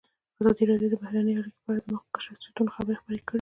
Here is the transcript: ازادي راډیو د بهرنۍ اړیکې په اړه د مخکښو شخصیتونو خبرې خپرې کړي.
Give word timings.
ازادي 0.39 0.63
راډیو 0.71 0.89
د 0.91 0.95
بهرنۍ 1.01 1.33
اړیکې 1.37 1.59
په 1.63 1.69
اړه 1.71 1.81
د 1.83 1.87
مخکښو 1.95 2.23
شخصیتونو 2.27 2.73
خبرې 2.75 2.95
خپرې 3.01 3.19
کړي. 3.25 3.29